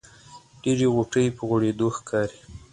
[0.61, 2.39] ډېرې غوټۍ په غوړېدو ښکاري.